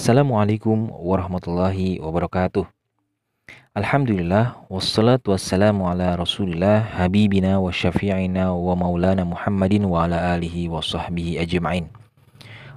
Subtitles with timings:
[0.00, 2.64] Assalamualaikum warahmatullahi wabarakatuh.
[3.76, 10.80] Alhamdulillah wassalatu wassalamu ala Rasulillah habibina wa syafi'ina wa maulana Muhammadin wa ala alihi wa
[10.80, 11.92] sahbihi ajma'in.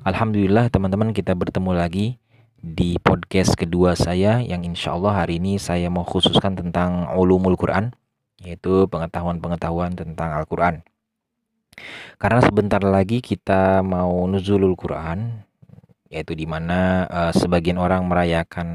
[0.04, 2.20] Alhamdulillah teman-teman kita bertemu lagi
[2.60, 7.96] di podcast kedua saya yang insya Allah hari ini saya mau khususkan tentang ulumul Quran
[8.44, 10.84] yaitu pengetahuan-pengetahuan tentang Al-Quran.
[12.20, 15.48] Karena sebentar lagi kita mau nuzulul Quran
[16.14, 18.70] yaitu di mana uh, sebagian orang merayakan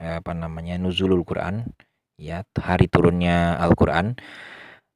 [0.00, 1.68] uh, apa namanya nuzulul Quran
[2.16, 4.16] ya hari turunnya Al-Quran.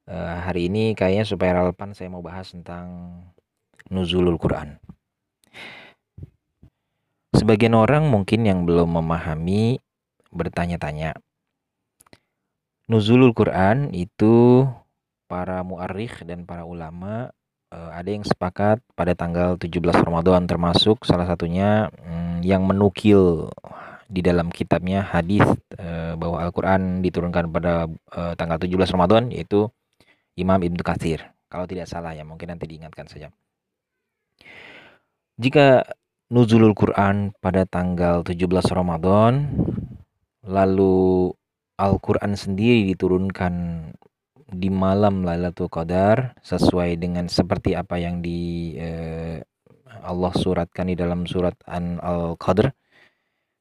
[0.05, 3.13] Uh, hari ini kayaknya supaya relevan saya mau bahas tentang
[3.93, 4.81] nuzulul Quran.
[7.37, 9.77] Sebagian orang mungkin yang belum memahami
[10.33, 11.13] bertanya-tanya
[12.85, 14.65] nuzulul Quran itu
[15.25, 17.33] para muarikh dan para ulama
[17.95, 23.51] ada yang sepakat pada tanggal 17 Ramadan termasuk salah satunya um, yang menukil
[24.05, 25.43] di dalam kitabnya hadis
[25.79, 29.67] uh, bahwa Al-Qur'an diturunkan pada uh, tanggal 17 Ramadan yaitu
[30.37, 31.31] Imam Ibnu Katsir.
[31.47, 33.31] Kalau tidak salah ya, mungkin nanti diingatkan saja.
[35.39, 35.83] Jika
[36.31, 39.51] nuzulul Quran pada tanggal 17 Ramadan
[40.45, 41.31] lalu
[41.75, 43.53] Al-Qur'an sendiri diturunkan
[44.45, 49.41] di malam Lailatul Qadar sesuai dengan seperti apa yang di eh,
[50.05, 52.69] Allah suratkan di dalam surat An Al-Qadr.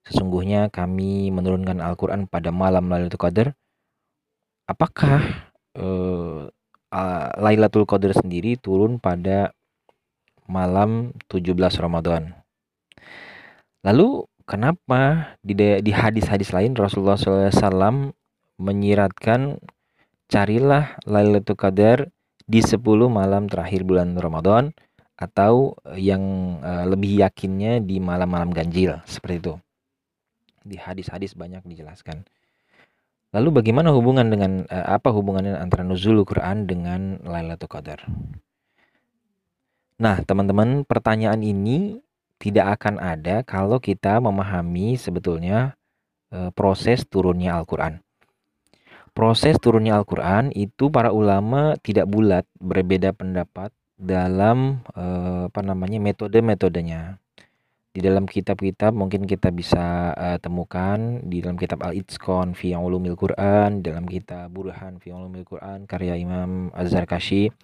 [0.05, 3.57] Sesungguhnya kami menurunkan Al-Qur'an pada malam Lailatul Qadar.
[4.69, 6.43] Apakah eh,
[7.41, 9.57] Lailatul Qadar sendiri turun pada
[10.45, 12.37] malam 17 Ramadan?
[13.85, 18.13] Lalu kenapa di di hadis-hadis lain Rasulullah SAW
[18.61, 19.61] menyiratkan
[20.35, 22.11] carilah Lailatul Qadar
[22.43, 24.75] di 10 malam terakhir bulan Ramadan
[25.15, 29.55] atau yang uh, lebih yakinnya di malam-malam ganjil seperti itu.
[30.67, 32.27] Di hadis-hadis banyak dijelaskan.
[33.31, 38.03] Lalu bagaimana hubungan dengan uh, apa hubungannya antara nuzul Quran dengan Lailatul Qadar?
[40.03, 42.03] Nah, teman-teman, pertanyaan ini
[42.42, 45.79] tidak akan ada kalau kita memahami sebetulnya
[46.35, 48.03] uh, proses turunnya Al-Qur'an
[49.14, 57.23] proses turunnya Al-Quran itu para ulama tidak bulat berbeda pendapat dalam eh, apa namanya metode-metodenya
[57.95, 63.86] di dalam kitab-kitab mungkin kita bisa uh, temukan di dalam kitab Al-Itqan fi Ulumil Quran,
[63.86, 67.55] dalam kitab Burhan fi Ulumil Quran karya Imam Az-Zarkashi,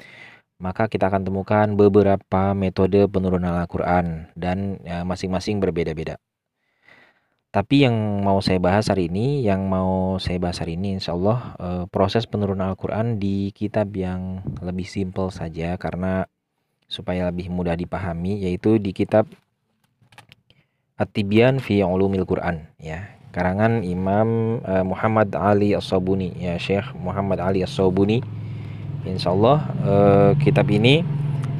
[0.63, 6.15] maka kita akan temukan beberapa metode penurunan Al-Quran dan ya, masing-masing uh, berbeda-beda.
[7.51, 11.59] Tapi yang mau saya bahas hari ini, yang mau saya bahas hari ini insya Allah
[11.59, 16.31] eh, proses penurunan Al-Quran di kitab yang lebih simpel saja karena
[16.87, 19.27] supaya lebih mudah dipahami yaitu di kitab
[20.95, 23.19] At-Tibyan fi Ulumil Quran ya.
[23.35, 28.23] Karangan Imam eh, Muhammad Ali As-Sabuni ya Syekh Muhammad Ali As-Sabuni.
[29.03, 31.03] Insyaallah eh, kitab ini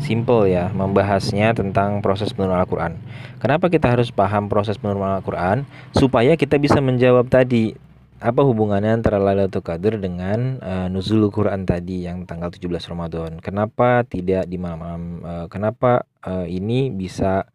[0.01, 2.99] simple ya membahasnya tentang proses penurunan Al-Quran.
[3.39, 5.69] Kenapa kita harus paham proses penurunan Al-Quran?
[5.93, 7.77] Supaya kita bisa menjawab tadi
[8.21, 13.41] apa hubungannya antara Lailatul Qadar dengan uh, nuzul Quran tadi yang tanggal 17 Ramadan?
[13.41, 17.49] Kenapa tidak di malam uh, kenapa uh, ini bisa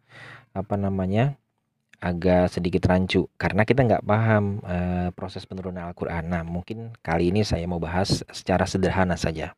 [0.54, 1.38] apa namanya?
[1.96, 6.28] agak sedikit rancu karena kita nggak paham uh, proses penurunan Al-Qur'an.
[6.28, 9.56] Nah, mungkin kali ini saya mau bahas secara sederhana saja.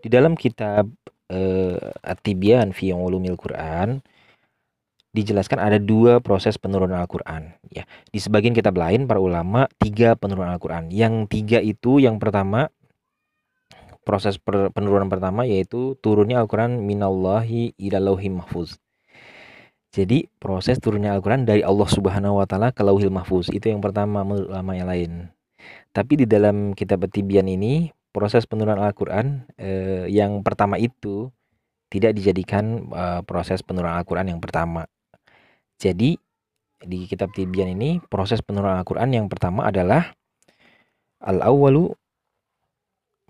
[0.00, 0.88] Di dalam kitab
[1.32, 4.04] uh, At-Tibyan fi Ulumil Quran
[5.12, 7.84] dijelaskan ada dua proses penurunan Al-Quran ya.
[8.08, 10.88] Di sebagian kitab lain para ulama tiga penurunan Al-Quran.
[10.88, 12.72] Yang tiga itu yang pertama
[14.02, 18.80] proses per, penurunan pertama yaitu turunnya Al-Quran minallahi ila lauhi mahfuz.
[19.92, 23.52] Jadi proses turunnya Al-Quran dari Allah Subhanahu Wa Taala ke lauhil mahfuz.
[23.52, 25.28] Itu yang pertama menurut ulama yang lain.
[25.92, 31.32] Tapi di dalam kitab At-Tibyan ini proses penurunan Al-Quran eh, yang pertama itu
[31.92, 34.88] tidak dijadikan uh, proses penurunan Al-Quran yang pertama.
[35.76, 36.16] Jadi
[36.80, 40.16] di kitab Tibyan ini proses penurunan Al-Quran yang pertama adalah
[41.20, 41.92] al-awwalu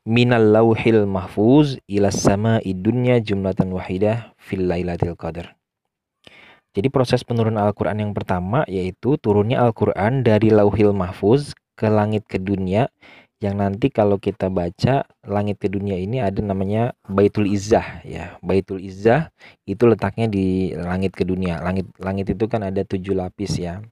[0.06, 5.58] minal lauhil mahfuz ila sama idunya jumlatan wahidah fil lailatul qadar.
[6.72, 12.38] Jadi proses penurunan Al-Quran yang pertama yaitu turunnya Al-Quran dari lauhil mahfuz ke langit ke
[12.38, 12.88] dunia
[13.42, 18.38] yang nanti kalau kita baca langit ke dunia ini ada namanya Baitul Izzah ya.
[18.38, 19.34] Baitul Izzah
[19.66, 21.58] itu letaknya di langit ke dunia.
[21.58, 23.82] Langit langit itu kan ada tujuh lapis ya.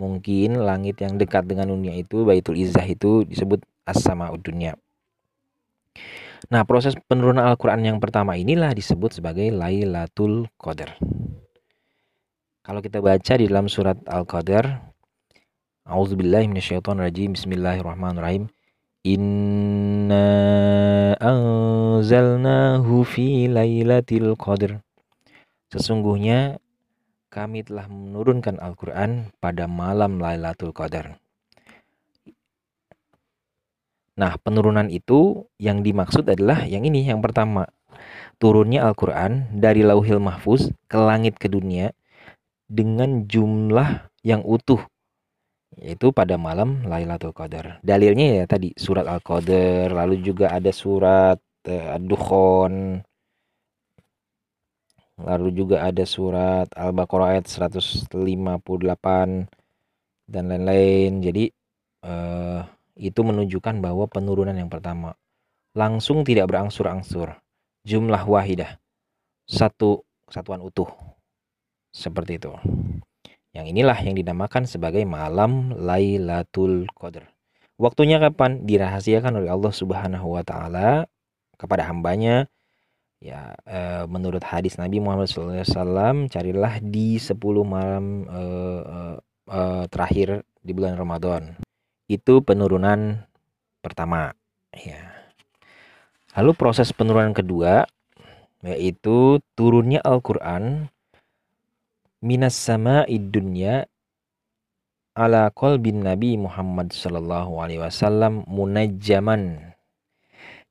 [0.00, 4.74] Mungkin langit yang dekat dengan dunia itu Baitul Izzah itu disebut as-sama dunia
[6.52, 11.00] nah proses penurunan Al-Quran yang pertama inilah disebut sebagai Lailatul Qadar.
[12.64, 14.92] Kalau kita baca di dalam surat Al-Qadar,
[15.84, 17.36] A'udzubillahi minasyaitonirrajim.
[17.36, 18.48] Bismillahirrahmanirrahim.
[19.04, 20.24] Inna
[21.20, 24.80] anzalnahu fi lailatul qadr.
[25.68, 26.56] Sesungguhnya
[27.28, 31.18] kami telah menurunkan Al-Qur'an pada malam Lailatul Qadar.
[34.14, 37.66] Nah, penurunan itu yang dimaksud adalah yang ini, yang pertama.
[38.38, 41.90] Turunnya Al-Quran dari lauhil mahfuz ke langit ke dunia
[42.70, 44.78] dengan jumlah yang utuh
[45.78, 47.82] yaitu pada malam Lailatul Qadar.
[47.82, 53.02] Dalilnya ya tadi surat Al-Qadar, lalu juga ada surat uh, Ad-Dukhan,
[55.18, 58.10] lalu juga ada surat Al-Baqarah ayat 158
[60.30, 61.12] dan lain-lain.
[61.22, 61.44] Jadi
[62.06, 62.62] uh,
[62.94, 65.14] itu menunjukkan bahwa penurunan yang pertama
[65.74, 67.34] langsung tidak berangsur-angsur.
[67.84, 68.80] Jumlah wahidah.
[69.44, 70.88] Satu kesatuan utuh.
[71.92, 72.50] Seperti itu.
[73.54, 77.30] Yang inilah yang dinamakan sebagai malam Lailatul Qadar.
[77.78, 78.66] Waktunya kapan?
[78.66, 81.06] Dirahasiakan oleh Allah Subhanahu wa taala
[81.54, 82.50] kepada hambanya
[83.22, 88.42] ya e, menurut hadis Nabi Muhammad SAW carilah di 10 malam e,
[89.48, 91.56] e, terakhir di bulan Ramadan
[92.10, 93.24] itu penurunan
[93.80, 94.36] pertama
[94.76, 95.00] ya.
[96.36, 97.88] Lalu proses penurunan kedua
[98.64, 100.92] yaitu turunnya Al-Qur'an
[102.24, 103.84] minas sama dunya
[105.12, 109.76] ala qalbin Nabi Muhammad sallallahu alaihi wasallam munajjaman.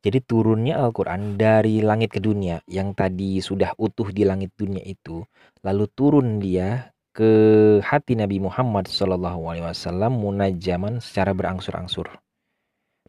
[0.04, 5.24] Jadi turunnya Al-Qur'an dari langit ke dunia yang tadi sudah utuh di langit dunia itu,
[5.64, 7.32] lalu turun dia ke
[7.80, 12.10] hati Nabi Muhammad Shallallahu Alaihi Wasallam munajaman secara berangsur-angsur.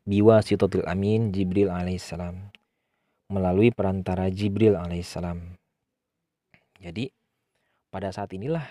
[0.05, 2.52] Biwa sitotil amin Jibril alaihissalam
[3.32, 5.56] melalui perantara Jibril alaihissalam.
[6.79, 7.08] Jadi
[7.94, 8.67] pada saat inilah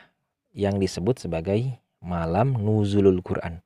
[0.52, 3.64] yang disebut sebagai malam nuzulul Quran.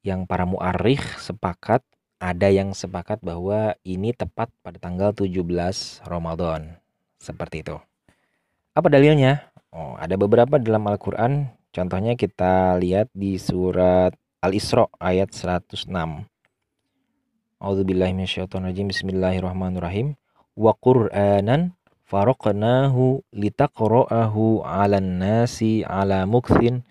[0.00, 1.84] Yang para muarikh sepakat
[2.16, 5.44] ada yang sepakat bahwa ini tepat pada tanggal 17
[6.08, 6.80] Ramadan.
[7.20, 7.76] Seperti itu.
[8.72, 9.52] Apa dalilnya?
[9.76, 11.52] Oh, ada beberapa dalam Al-Qur'an.
[11.68, 15.84] Contohnya kita lihat di surat Al-Isra ayat 106.
[17.60, 18.88] A'udzubillahi minasyaitonirrajim.
[18.88, 20.16] Bismillahirrahmanirrahim.
[20.56, 21.76] Wa Qur'anan
[22.10, 26.82] faraqnahu litaqra'ahu 'alan nasi 'ala mukthin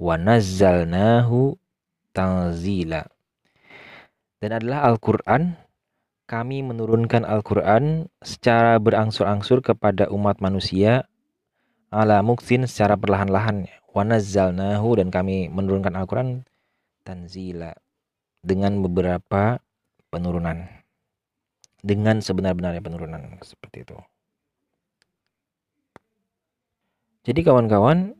[0.00, 1.60] wa nazzalnahu.
[4.42, 5.56] Dan adalah Al-Qur'an
[6.28, 11.08] kami menurunkan Al-Qur'an secara berangsur-angsur kepada umat manusia
[11.92, 16.48] ala muksin secara perlahan-lahan wanazzalnahu dan kami menurunkan Al-Qur'an
[17.04, 17.76] tanzila
[18.40, 19.60] dengan beberapa
[20.08, 20.68] penurunan
[21.80, 23.96] dengan sebenar-benarnya penurunan seperti itu.
[27.22, 28.18] Jadi kawan-kawan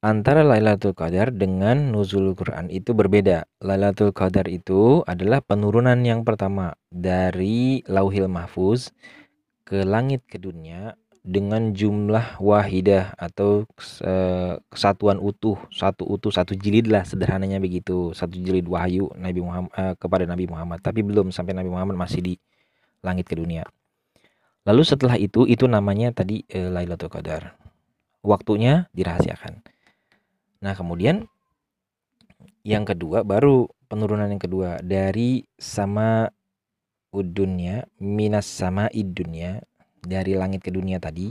[0.00, 3.44] antara Lailatul Qadar dengan nuzul Quran itu berbeda.
[3.60, 8.96] Lailatul Qadar itu adalah penurunan yang pertama dari Lauhil Mahfuz
[9.68, 13.68] ke langit ke dunia dengan jumlah wahidah atau
[14.72, 18.16] kesatuan utuh satu utuh satu jilid lah sederhananya begitu.
[18.16, 20.80] Satu jilid wahyu Nabi Muhammad uh, kepada Nabi Muhammad.
[20.80, 22.34] Tapi belum sampai Nabi Muhammad masih di
[23.04, 23.68] langit ke dunia.
[24.64, 27.63] Lalu setelah itu itu namanya tadi uh, Lailatul Qadar
[28.24, 29.60] waktunya dirahasiakan.
[30.64, 31.28] Nah kemudian
[32.64, 36.32] yang kedua baru penurunan yang kedua dari sama
[37.12, 39.60] udunya minas sama idunya
[40.00, 41.30] dari langit ke dunia tadi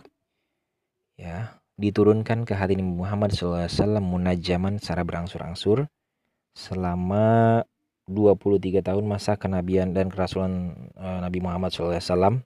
[1.18, 3.68] ya diturunkan ke hati Nabi Muhammad SAW
[4.00, 5.90] munajaman secara berangsur-angsur
[6.54, 7.60] selama
[8.06, 12.46] 23 tahun masa kenabian dan kerasulan uh, Nabi Muhammad SAW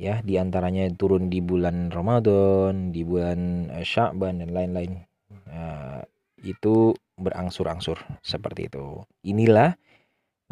[0.00, 5.02] ya di antaranya turun di bulan Ramadan di bulan uh, Sya'ban dan lain-lain
[5.50, 6.02] uh,
[6.42, 9.78] itu berangsur-angsur seperti itu inilah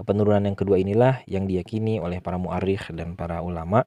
[0.00, 3.84] penurunan yang kedua inilah yang diyakini oleh para muarikh dan para ulama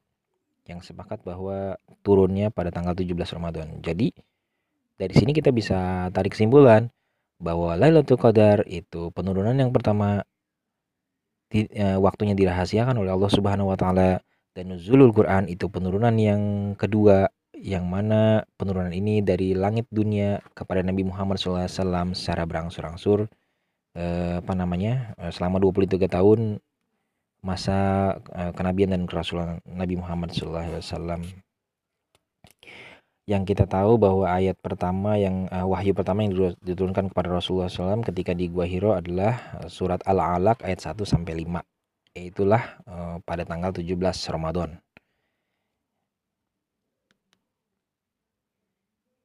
[0.66, 3.78] yang sepakat bahwa turunnya pada tanggal 17 Ramadan.
[3.82, 4.10] Jadi
[4.98, 6.90] dari sini kita bisa tarik kesimpulan
[7.38, 10.24] bahwa Lailatul Qadar itu penurunan yang pertama
[11.46, 14.18] di, e, waktunya dirahasiakan oleh Allah Subhanahu wa taala
[14.56, 20.80] dan nuzulul Quran itu penurunan yang kedua yang mana penurunan ini dari langit dunia kepada
[20.80, 23.28] Nabi Muhammad SAW secara berangsur-angsur
[23.96, 26.60] eh, apa namanya e, selama 23 tahun
[27.46, 27.78] masa
[28.34, 31.22] uh, kenabian dan kerasulan Nabi Muhammad SAW
[33.26, 38.02] yang kita tahu bahwa ayat pertama yang uh, wahyu pertama yang diturunkan kepada Rasulullah SAW
[38.02, 41.75] ketika di Gua Hiro adalah uh, surat Al-Alaq ayat 1 sampai 5.
[42.16, 43.92] Itulah uh, pada tanggal 17
[44.32, 44.80] Ramadan.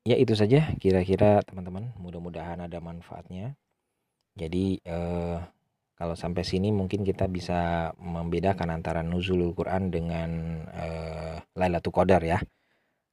[0.01, 3.53] ya itu saja kira-kira teman-teman, mudah-mudahan ada manfaatnya.
[4.36, 5.38] Jadi eh,
[6.00, 10.29] kalau sampai sini mungkin kita bisa membedakan antara nuzulul Quran dengan
[10.71, 12.39] eh, Lailatul Qadar ya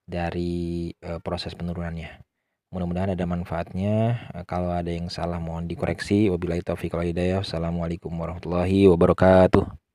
[0.08, 2.27] dari eh, proses penurunannya.
[2.68, 4.28] Mudah-mudahan ada manfaatnya.
[4.36, 6.28] Eh, kalau ada yang salah mohon dikoreksi.
[6.28, 7.40] Wabillahi taufiq wal hidayah.
[7.40, 9.87] Wassalamualaikum warahmatullahi wabarakatuh.